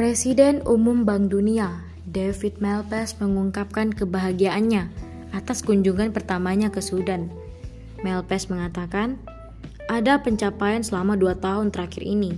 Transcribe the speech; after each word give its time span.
Presiden 0.00 0.64
Umum 0.64 1.04
Bank 1.04 1.28
Dunia, 1.28 1.84
David 2.08 2.56
Malpass 2.64 3.20
mengungkapkan 3.20 3.92
kebahagiaannya 3.92 4.88
atas 5.36 5.60
kunjungan 5.60 6.16
pertamanya 6.16 6.72
ke 6.72 6.80
Sudan. 6.80 7.28
Malpass 8.00 8.48
mengatakan, 8.48 9.20
ada 9.92 10.16
pencapaian 10.24 10.80
selama 10.80 11.20
dua 11.20 11.36
tahun 11.36 11.68
terakhir 11.68 12.00
ini. 12.00 12.32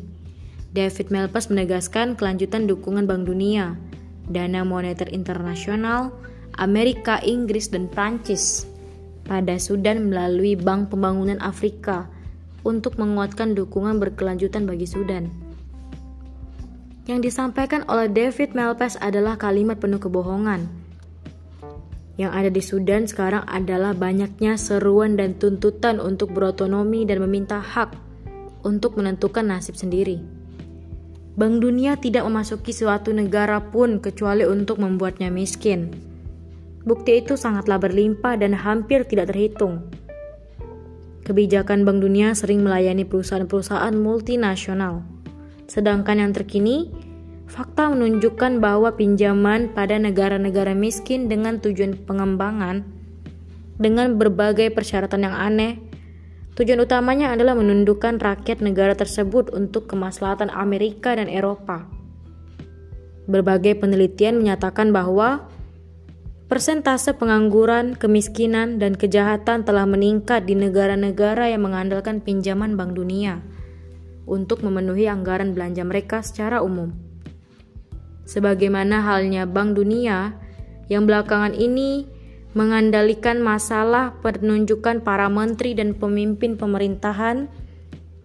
David 0.75 1.15
Malpass 1.15 1.55
menegaskan 1.55 2.19
kelanjutan 2.19 2.67
dukungan 2.67 3.07
Bank 3.07 3.31
Dunia, 3.31 3.79
Dana 4.27 4.67
Moneter 4.67 5.07
Internasional, 5.15 6.11
Amerika, 6.59 7.23
Inggris, 7.23 7.71
dan 7.71 7.87
Prancis 7.87 8.67
pada 9.23 9.55
Sudan 9.63 10.11
melalui 10.11 10.59
Bank 10.59 10.91
Pembangunan 10.91 11.39
Afrika 11.39 12.11
untuk 12.67 12.99
menguatkan 12.99 13.55
dukungan 13.55 14.03
berkelanjutan 14.03 14.67
bagi 14.67 14.91
Sudan. 14.91 15.42
Yang 17.03 17.35
disampaikan 17.35 17.83
oleh 17.91 18.07
David 18.07 18.55
Malpass 18.55 18.95
adalah 19.03 19.35
kalimat 19.35 19.83
penuh 19.83 19.99
kebohongan. 19.99 20.71
Yang 22.15 22.31
ada 22.31 22.51
di 22.55 22.63
Sudan 22.63 23.03
sekarang 23.11 23.43
adalah 23.51 23.91
banyaknya 23.91 24.55
seruan 24.55 25.19
dan 25.19 25.35
tuntutan 25.35 25.99
untuk 25.99 26.31
berotonomi 26.31 27.03
dan 27.03 27.19
meminta 27.19 27.59
hak 27.59 27.99
untuk 28.63 28.95
menentukan 28.95 29.43
nasib 29.43 29.75
sendiri. 29.75 30.23
Bank 31.35 31.59
Dunia 31.59 31.99
tidak 31.99 32.23
memasuki 32.23 32.71
suatu 32.71 33.11
negara 33.11 33.59
pun 33.59 33.99
kecuali 33.99 34.47
untuk 34.47 34.79
membuatnya 34.79 35.27
miskin. 35.33 35.91
Bukti 36.87 37.19
itu 37.19 37.35
sangatlah 37.35 37.83
berlimpah 37.83 38.39
dan 38.39 38.55
hampir 38.55 39.03
tidak 39.11 39.35
terhitung. 39.35 39.91
Kebijakan 41.27 41.83
Bank 41.83 41.99
Dunia 41.99 42.39
sering 42.39 42.63
melayani 42.63 43.03
perusahaan-perusahaan 43.03 43.95
multinasional 43.99 45.22
Sedangkan 45.71 46.23
yang 46.23 46.33
terkini, 46.33 46.91
fakta 47.51 47.91
menunjukkan 47.93 48.63
bahwa 48.63 48.95
pinjaman 48.95 49.71
pada 49.75 50.01
negara-negara 50.01 50.73
miskin 50.73 51.27
dengan 51.27 51.61
tujuan 51.61 51.99
pengembangan 52.03 52.87
dengan 53.77 54.15
berbagai 54.17 54.71
persyaratan 54.71 55.27
yang 55.27 55.37
aneh 55.37 55.93
Tujuan 56.53 56.85
utamanya 56.85 57.33
adalah 57.33 57.57
menundukkan 57.57 58.21
rakyat 58.21 58.61
negara 58.61 58.93
tersebut 58.93 59.49
untuk 59.57 59.89
kemaslahatan 59.89 60.53
Amerika 60.53 61.17
dan 61.17 61.25
Eropa. 61.25 61.89
Berbagai 63.25 63.81
penelitian 63.81 64.37
menyatakan 64.37 64.93
bahwa 64.93 65.49
persentase 66.53 67.17
pengangguran, 67.17 67.97
kemiskinan, 67.97 68.77
dan 68.77 69.01
kejahatan 69.01 69.65
telah 69.65 69.89
meningkat 69.89 70.45
di 70.45 70.53
negara-negara 70.53 71.49
yang 71.49 71.65
mengandalkan 71.65 72.21
pinjaman 72.21 72.77
Bank 72.77 73.01
Dunia 73.01 73.41
untuk 74.33 74.65
memenuhi 74.65 75.05
anggaran 75.13 75.53
belanja 75.53 75.85
mereka 75.85 76.25
secara 76.25 76.65
umum. 76.65 76.97
Sebagaimana 78.25 79.05
halnya 79.05 79.45
Bank 79.45 79.77
Dunia 79.77 80.33
yang 80.89 81.05
belakangan 81.05 81.53
ini 81.53 82.09
mengandalkan 82.57 83.45
masalah 83.45 84.17
penunjukan 84.25 85.05
para 85.05 85.29
menteri 85.29 85.77
dan 85.77 85.93
pemimpin 85.93 86.57
pemerintahan, 86.57 87.49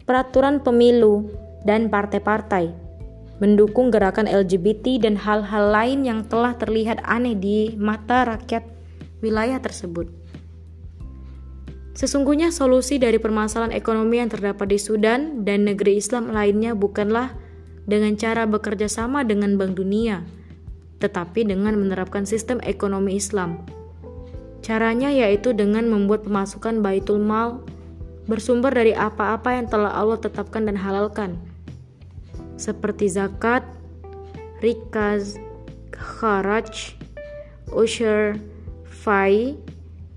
peraturan 0.07 0.63
pemilu, 0.63 1.27
dan 1.67 1.91
partai-partai, 1.91 2.71
mendukung 3.43 3.91
gerakan 3.91 4.27
LGBT 4.27 5.03
dan 5.03 5.19
hal-hal 5.19 5.71
lain 5.71 6.07
yang 6.07 6.23
telah 6.27 6.55
terlihat 6.55 7.03
aneh 7.03 7.35
di 7.35 7.75
mata 7.75 8.23
rakyat 8.23 8.63
wilayah 9.19 9.59
tersebut. 9.59 10.07
Sesungguhnya 11.97 12.53
solusi 12.53 13.01
dari 13.01 13.17
permasalahan 13.17 13.73
ekonomi 13.73 14.21
yang 14.21 14.29
terdapat 14.29 14.69
di 14.69 14.77
Sudan 14.77 15.41
dan 15.41 15.65
negeri 15.65 15.97
Islam 15.97 16.29
lainnya 16.29 16.77
bukanlah 16.77 17.33
dengan 17.89 18.13
cara 18.13 18.45
bekerja 18.45 18.85
sama 18.85 19.25
dengan 19.25 19.57
Bank 19.57 19.81
Dunia, 19.81 20.21
tetapi 21.01 21.49
dengan 21.49 21.73
menerapkan 21.73 22.29
sistem 22.29 22.61
ekonomi 22.61 23.17
Islam. 23.17 23.65
Caranya 24.61 25.09
yaitu 25.09 25.57
dengan 25.57 25.89
membuat 25.89 26.21
pemasukan 26.21 26.85
Baitul 26.85 27.17
Mal 27.17 27.65
bersumber 28.29 28.69
dari 28.69 28.93
apa-apa 28.93 29.57
yang 29.57 29.65
telah 29.65 29.89
Allah 29.89 30.21
tetapkan 30.21 30.69
dan 30.69 30.77
halalkan, 30.77 31.33
seperti 32.61 33.09
zakat, 33.09 33.65
rikaz, 34.61 35.41
kharaj, 35.89 36.93
ushur, 37.73 38.37
fai, 38.85 39.57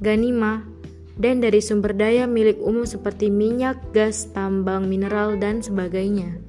ganimah, 0.05 0.61
dan 1.21 1.45
dari 1.45 1.61
sumber 1.61 1.93
daya 1.93 2.25
milik 2.25 2.57
umum 2.65 2.89
seperti 2.89 3.29
minyak, 3.29 3.77
gas, 3.93 4.27
tambang, 4.33 4.89
mineral, 4.89 5.37
dan 5.37 5.61
sebagainya. 5.61 6.41